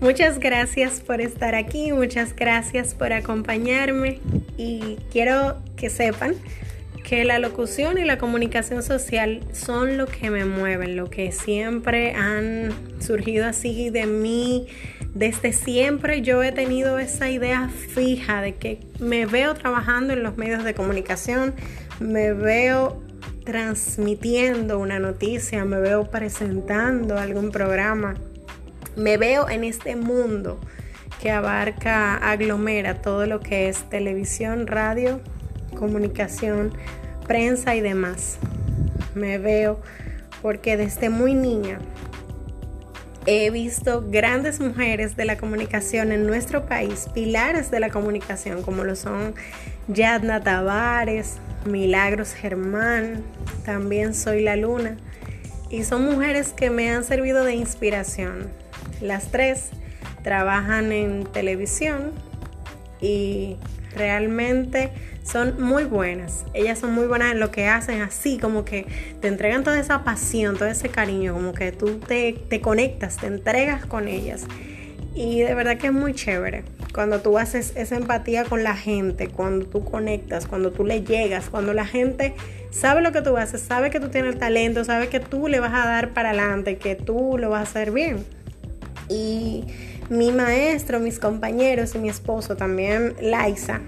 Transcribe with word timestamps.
Muchas 0.00 0.38
gracias 0.38 1.00
por 1.00 1.20
estar 1.20 1.56
aquí, 1.56 1.92
muchas 1.92 2.34
gracias 2.36 2.94
por 2.94 3.12
acompañarme 3.12 4.20
y 4.56 4.96
quiero 5.10 5.56
que 5.74 5.90
sepan 5.90 6.36
que 7.02 7.24
la 7.24 7.40
locución 7.40 7.98
y 7.98 8.04
la 8.04 8.16
comunicación 8.16 8.84
social 8.84 9.40
son 9.52 9.96
lo 9.96 10.06
que 10.06 10.30
me 10.30 10.44
mueven, 10.44 10.94
lo 10.94 11.10
que 11.10 11.32
siempre 11.32 12.12
han 12.12 12.72
surgido 13.00 13.46
así 13.46 13.90
de 13.90 14.06
mí. 14.06 14.68
Desde 15.14 15.52
siempre 15.52 16.22
yo 16.22 16.44
he 16.44 16.52
tenido 16.52 17.00
esa 17.00 17.28
idea 17.28 17.68
fija 17.68 18.40
de 18.40 18.54
que 18.54 18.78
me 19.00 19.26
veo 19.26 19.54
trabajando 19.54 20.12
en 20.12 20.22
los 20.22 20.36
medios 20.36 20.62
de 20.62 20.74
comunicación, 20.74 21.54
me 21.98 22.32
veo 22.34 23.02
transmitiendo 23.44 24.78
una 24.78 25.00
noticia, 25.00 25.64
me 25.64 25.80
veo 25.80 26.08
presentando 26.08 27.18
algún 27.18 27.50
programa 27.50 28.14
me 28.98 29.16
veo 29.16 29.48
en 29.48 29.64
este 29.64 29.96
mundo 29.96 30.60
que 31.20 31.30
abarca, 31.30 32.16
aglomera 32.16 33.00
todo 33.00 33.26
lo 33.26 33.40
que 33.40 33.68
es 33.68 33.88
televisión, 33.88 34.66
radio, 34.66 35.20
comunicación, 35.76 36.72
prensa 37.26 37.74
y 37.74 37.80
demás. 37.80 38.38
Me 39.14 39.38
veo 39.38 39.80
porque 40.42 40.76
desde 40.76 41.10
muy 41.10 41.34
niña 41.34 41.78
he 43.26 43.50
visto 43.50 44.04
grandes 44.08 44.60
mujeres 44.60 45.16
de 45.16 45.24
la 45.24 45.36
comunicación 45.36 46.12
en 46.12 46.26
nuestro 46.26 46.66
país, 46.66 47.08
pilares 47.12 47.70
de 47.70 47.80
la 47.80 47.90
comunicación, 47.90 48.62
como 48.62 48.84
lo 48.84 48.96
son 48.96 49.34
Yadna 49.88 50.42
Tavares, 50.42 51.36
Milagros 51.66 52.32
Germán, 52.32 53.22
también 53.64 54.14
Soy 54.14 54.42
la 54.42 54.56
Luna. 54.56 54.96
Y 55.70 55.84
son 55.84 56.04
mujeres 56.04 56.54
que 56.54 56.70
me 56.70 56.90
han 56.90 57.04
servido 57.04 57.44
de 57.44 57.54
inspiración. 57.54 58.50
Las 59.00 59.30
tres 59.30 59.70
trabajan 60.22 60.92
en 60.92 61.24
televisión 61.24 62.12
y 63.00 63.56
realmente 63.94 64.90
son 65.22 65.60
muy 65.60 65.84
buenas. 65.84 66.44
Ellas 66.54 66.78
son 66.78 66.92
muy 66.92 67.06
buenas 67.06 67.32
en 67.32 67.40
lo 67.40 67.50
que 67.50 67.66
hacen, 67.66 68.00
así 68.00 68.38
como 68.38 68.64
que 68.64 68.86
te 69.20 69.28
entregan 69.28 69.64
toda 69.64 69.78
esa 69.78 70.04
pasión, 70.04 70.56
todo 70.56 70.68
ese 70.68 70.88
cariño, 70.88 71.34
como 71.34 71.52
que 71.52 71.72
tú 71.72 71.98
te, 71.98 72.32
te 72.48 72.60
conectas, 72.60 73.16
te 73.18 73.26
entregas 73.26 73.84
con 73.84 74.08
ellas. 74.08 74.46
Y 75.14 75.40
de 75.40 75.54
verdad 75.54 75.78
que 75.78 75.88
es 75.88 75.92
muy 75.92 76.14
chévere 76.14 76.64
cuando 76.92 77.20
tú 77.20 77.38
haces 77.38 77.74
esa 77.76 77.96
empatía 77.96 78.44
con 78.44 78.64
la 78.64 78.74
gente, 78.74 79.28
cuando 79.28 79.66
tú 79.66 79.84
conectas, 79.84 80.46
cuando 80.46 80.72
tú 80.72 80.84
le 80.84 81.02
llegas, 81.02 81.48
cuando 81.50 81.72
la 81.72 81.86
gente 81.86 82.34
sabe 82.70 83.02
lo 83.02 83.12
que 83.12 83.22
tú 83.22 83.36
haces, 83.36 83.60
sabe 83.60 83.90
que 83.90 84.00
tú 84.00 84.08
tienes 84.08 84.34
el 84.34 84.38
talento, 84.38 84.84
sabe 84.84 85.08
que 85.08 85.20
tú 85.20 85.48
le 85.48 85.60
vas 85.60 85.74
a 85.74 85.86
dar 85.86 86.10
para 86.10 86.30
adelante, 86.30 86.76
que 86.76 86.94
tú 86.96 87.36
lo 87.38 87.50
vas 87.50 87.60
a 87.60 87.62
hacer 87.62 87.90
bien. 87.92 88.24
Y 89.08 89.64
mi 90.10 90.32
maestro, 90.32 91.00
mis 91.00 91.18
compañeros 91.18 91.94
y 91.94 91.98
mi 91.98 92.08
esposo, 92.08 92.56
también 92.56 93.14
Laisa, 93.20 93.80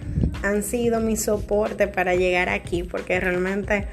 han 0.42 0.62
sido 0.62 1.00
mi 1.00 1.16
soporte 1.16 1.88
para 1.88 2.14
llegar 2.14 2.48
aquí, 2.48 2.82
porque 2.82 3.20
realmente 3.20 3.86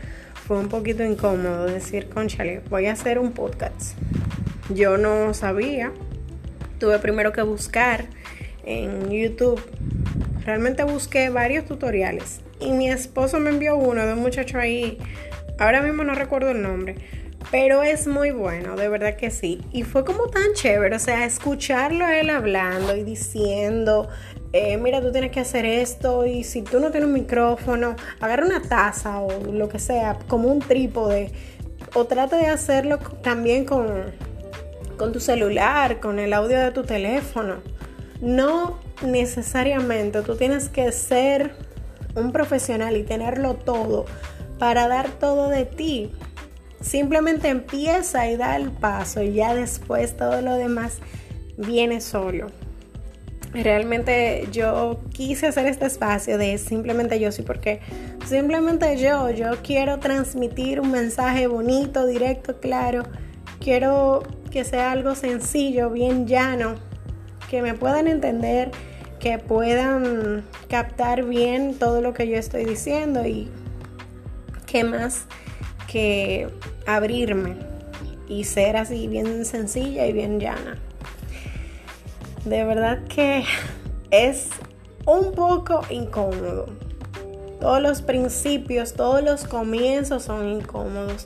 fue 0.48 0.58
un 0.58 0.70
poquito 0.70 1.04
incómodo 1.04 1.66
decir, 1.66 2.08
conchale, 2.10 2.62
voy 2.70 2.86
a 2.86 2.94
hacer 2.94 3.20
un 3.20 3.32
podcast. 3.32 3.98
Yo 4.74 4.98
no 4.98 5.34
sabía, 5.34 5.92
tuve 6.80 7.00
primero 7.00 7.32
que 7.34 7.42
buscar 7.42 8.06
en 8.66 9.10
YouTube. 9.10 9.62
Realmente 10.46 10.84
busqué 10.84 11.30
varios 11.30 11.66
tutoriales 11.66 12.42
y 12.60 12.72
mi 12.72 12.90
esposo 12.90 13.40
me 13.40 13.50
envió 13.50 13.76
uno 13.76 14.06
de 14.06 14.14
un 14.14 14.20
muchacho 14.20 14.58
ahí, 14.58 14.98
ahora 15.60 15.82
mismo 15.82 16.04
no 16.04 16.16
recuerdo 16.16 16.52
el 16.52 16.62
nombre, 16.62 16.96
pero 17.52 17.84
es 17.84 18.08
muy 18.08 18.32
bueno, 18.32 18.76
de 18.76 18.90
verdad 18.90 19.16
que 19.16 19.32
sí. 19.32 19.62
Y 19.72 19.84
fue 19.84 20.04
como 20.04 20.28
tan 20.28 20.54
chévere, 20.54 20.96
o 20.96 21.00
sea, 21.00 21.26
escucharlo 21.26 22.06
a 22.06 22.20
él 22.20 22.30
hablando 22.30 22.96
y 22.96 23.04
diciendo, 23.04 24.10
eh, 24.54 24.78
mira, 24.78 25.02
tú 25.02 25.12
tienes 25.12 25.32
que 25.32 25.40
hacer 25.40 25.66
esto 25.66 26.26
y 26.26 26.44
si 26.44 26.62
tú 26.62 26.80
no 26.80 26.92
tienes 26.92 27.08
un 27.08 27.14
micrófono, 27.14 27.96
agarra 28.20 28.46
una 28.46 28.62
taza 28.62 29.20
o 29.20 29.44
lo 29.52 29.70
que 29.70 29.80
sea, 29.80 30.18
como 30.28 30.50
un 30.50 30.60
trípode, 30.60 31.32
o 31.94 32.06
trata 32.06 32.38
de 32.38 32.48
hacerlo 32.48 33.00
también 33.22 33.66
con, 33.66 33.88
con 34.98 35.14
tu 35.14 35.20
celular, 35.20 36.00
con 36.00 36.20
el 36.20 36.34
audio 36.34 36.60
de 36.60 36.72
tu 36.72 36.84
teléfono. 36.84 37.56
No 38.22 38.80
necesariamente 39.04 40.22
tú 40.22 40.36
tienes 40.36 40.70
que 40.70 40.92
ser 40.92 41.52
un 42.16 42.32
profesional 42.32 42.98
y 42.98 43.04
tenerlo 43.04 43.54
todo 43.56 44.06
para 44.58 44.88
dar 44.88 45.10
todo 45.12 45.50
de 45.50 45.66
ti. 45.66 46.12
Simplemente 46.82 47.50
empieza 47.50 48.30
y 48.30 48.38
da 48.38 48.56
el 48.56 48.72
paso 48.72 49.24
y 49.24 49.34
ya 49.34 49.56
después 49.56 50.16
todo 50.16 50.42
lo 50.42 50.56
demás 50.56 50.98
viene 51.58 52.02
solo. 52.02 52.48
Realmente 53.54 54.48
yo 54.52 55.00
quise 55.14 55.48
hacer 55.48 55.66
este 55.66 55.86
espacio 55.86 56.38
de 56.38 56.58
simplemente 56.58 57.20
yo 57.20 57.32
sí, 57.32 57.42
porque 57.42 57.80
simplemente 58.26 58.98
yo, 58.98 59.30
yo 59.32 59.52
quiero 59.64 60.00
transmitir 60.00 60.80
un 60.80 60.92
mensaje 60.92 61.48
bonito, 61.48 62.06
directo, 62.06 62.60
claro. 62.60 63.04
Quiero 63.60 64.22
que 64.52 64.64
sea 64.64 64.92
algo 64.92 65.16
sencillo, 65.16 65.90
bien 65.90 66.28
llano, 66.28 66.76
que 67.50 67.62
me 67.62 67.74
puedan 67.74 68.08
entender, 68.08 68.70
que 69.20 69.40
puedan 69.40 70.46
captar 70.68 71.26
bien 71.26 71.76
todo 71.80 72.02
lo 72.02 72.14
que 72.14 72.28
yo 72.28 72.38
estoy 72.38 72.66
diciendo 72.66 73.26
y 73.26 73.50
qué 74.68 74.84
más 74.84 75.26
que 75.88 76.50
abrirme 76.86 77.56
y 78.28 78.44
ser 78.44 78.78
así 78.78 79.08
bien 79.08 79.46
sencilla 79.46 80.06
y 80.06 80.14
bien 80.14 80.40
llana. 80.40 80.78
De 82.46 82.64
verdad 82.64 83.00
que 83.08 83.44
es 84.12 84.50
un 85.06 85.34
poco 85.34 85.82
incómodo. 85.90 86.68
Todos 87.60 87.82
los 87.82 88.02
principios, 88.02 88.94
todos 88.94 89.24
los 89.24 89.46
comienzos 89.46 90.24
son 90.24 90.48
incómodos, 90.48 91.26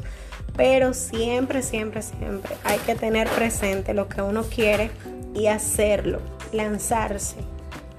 pero 0.56 0.94
siempre, 0.94 1.62
siempre, 1.62 2.02
siempre 2.02 2.56
hay 2.64 2.80
que 2.80 2.96
tener 2.96 3.28
presente 3.30 3.94
lo 3.94 4.08
que 4.08 4.22
uno 4.22 4.44
quiere 4.44 4.92
y 5.34 5.48
hacerlo, 5.48 6.20
lanzarse. 6.54 7.38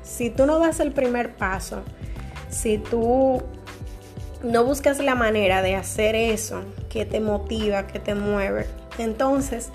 Si 0.03 0.31
tú 0.31 0.47
no 0.47 0.59
das 0.59 0.81
el 0.81 0.93
primer 0.93 1.35
paso, 1.37 1.83
si 2.49 2.79
tú 2.79 3.43
no 4.43 4.65
buscas 4.65 4.99
la 4.99 5.15
manera 5.15 5.63
de 5.63 5.77
hacer 5.77 6.15
eso 6.15 6.63
que 6.89 7.05
te 7.05 7.21
motiva, 7.21 7.87
que 7.87 7.99
te 7.99 8.15
mueve, 8.15 8.67
entonces 8.99 9.71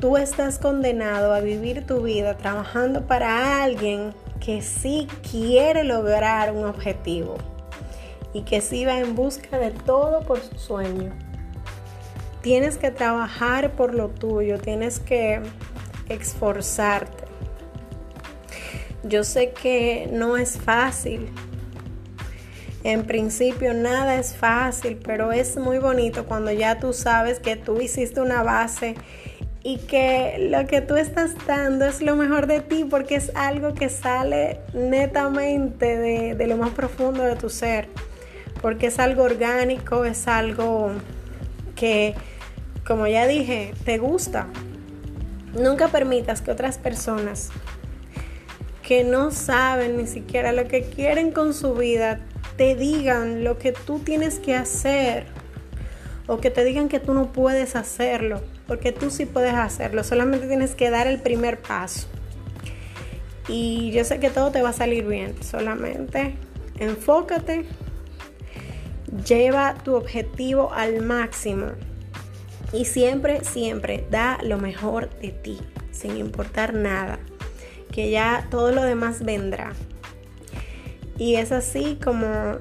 tú 0.00 0.16
estás 0.16 0.58
condenado 0.58 1.32
a 1.32 1.40
vivir 1.40 1.86
tu 1.86 2.02
vida 2.02 2.36
trabajando 2.36 3.06
para 3.06 3.62
alguien 3.62 4.12
que 4.44 4.60
sí 4.60 5.06
quiere 5.30 5.84
lograr 5.84 6.52
un 6.52 6.64
objetivo 6.64 7.36
y 8.32 8.42
que 8.42 8.60
sí 8.60 8.84
va 8.84 8.98
en 8.98 9.14
busca 9.14 9.58
de 9.58 9.70
todo 9.70 10.22
por 10.22 10.40
su 10.40 10.58
sueño. 10.58 11.12
Tienes 12.40 12.76
que 12.76 12.90
trabajar 12.90 13.70
por 13.72 13.94
lo 13.94 14.08
tuyo, 14.08 14.58
tienes 14.58 14.98
que 14.98 15.40
esforzarte. 16.08 17.24
Yo 19.04 19.22
sé 19.22 19.52
que 19.52 20.08
no 20.12 20.36
es 20.36 20.58
fácil, 20.58 21.32
en 22.84 23.04
principio 23.04 23.74
nada 23.74 24.16
es 24.16 24.34
fácil, 24.34 24.98
pero 25.02 25.32
es 25.32 25.56
muy 25.56 25.78
bonito 25.78 26.24
cuando 26.26 26.50
ya 26.50 26.80
tú 26.80 26.92
sabes 26.92 27.38
que 27.38 27.56
tú 27.56 27.80
hiciste 27.80 28.20
una 28.20 28.42
base 28.42 28.96
y 29.62 29.78
que 29.78 30.48
lo 30.50 30.66
que 30.66 30.80
tú 30.80 30.96
estás 30.96 31.34
dando 31.46 31.84
es 31.84 32.02
lo 32.02 32.16
mejor 32.16 32.48
de 32.48 32.60
ti 32.60 32.84
porque 32.84 33.14
es 33.14 33.30
algo 33.36 33.74
que 33.74 33.88
sale 33.88 34.58
netamente 34.74 35.96
de, 35.96 36.46
lo 36.46 36.56
más 36.56 36.70
profundo 36.70 37.22
de 37.22 37.36
tu 37.36 37.48
ser, 37.48 37.88
porque 38.60 38.88
es 38.88 38.98
algo 38.98 39.22
orgánico, 39.22 40.04
es 40.04 40.26
algo 40.26 40.90
que, 41.76 42.14
como 42.84 43.06
ya 43.06 43.28
dije, 43.28 43.74
te 43.84 43.98
gusta. 43.98 44.48
Nunca 45.54 45.88
permitas 45.88 46.40
que 46.40 46.50
otras 46.50 46.78
personas 46.78 47.50
que 48.82 49.04
no 49.04 49.30
saben 49.30 49.96
ni 49.96 50.08
siquiera 50.08 50.50
lo 50.50 50.66
que 50.66 50.82
quieren 50.82 51.30
con 51.30 51.54
su 51.54 51.74
vida 51.74 52.18
te 52.56 52.74
digan 52.74 53.44
lo 53.44 53.58
que 53.58 53.72
tú 53.72 53.98
tienes 53.98 54.38
que 54.38 54.54
hacer 54.54 55.26
o 56.26 56.38
que 56.38 56.50
te 56.50 56.64
digan 56.64 56.88
que 56.88 57.00
tú 57.00 57.14
no 57.14 57.32
puedes 57.32 57.76
hacerlo, 57.76 58.42
porque 58.66 58.92
tú 58.92 59.10
sí 59.10 59.26
puedes 59.26 59.54
hacerlo, 59.54 60.04
solamente 60.04 60.46
tienes 60.46 60.74
que 60.74 60.90
dar 60.90 61.06
el 61.06 61.20
primer 61.20 61.60
paso. 61.60 62.08
Y 63.48 63.90
yo 63.90 64.04
sé 64.04 64.20
que 64.20 64.30
todo 64.30 64.50
te 64.50 64.62
va 64.62 64.70
a 64.70 64.72
salir 64.72 65.04
bien, 65.04 65.34
solamente 65.42 66.36
enfócate, 66.78 67.64
lleva 69.26 69.74
tu 69.74 69.94
objetivo 69.94 70.72
al 70.72 71.02
máximo 71.02 71.72
y 72.72 72.84
siempre, 72.86 73.44
siempre 73.44 74.06
da 74.10 74.38
lo 74.42 74.58
mejor 74.58 75.10
de 75.20 75.30
ti, 75.30 75.58
sin 75.90 76.16
importar 76.16 76.72
nada, 76.72 77.18
que 77.90 78.10
ya 78.10 78.46
todo 78.50 78.72
lo 78.72 78.82
demás 78.82 79.24
vendrá. 79.24 79.72
Y 81.18 81.36
es 81.36 81.52
así 81.52 81.98
como 82.02 82.58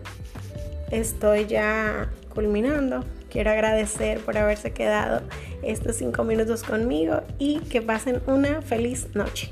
estoy 0.92 1.48
ya 1.48 2.10
culminando. 2.34 3.04
Quiero 3.30 3.52
agradecer 3.52 4.20
por 4.20 4.38
haberse 4.38 4.72
quedado 4.72 5.22
estos 5.64 5.96
cinco 5.96 6.24
minutos 6.24 6.64
conmigo 6.64 7.22
y 7.40 7.60
que 7.60 7.82
pasen 7.82 8.22
una 8.28 8.62
feliz 8.62 9.08
noche. 9.16 9.52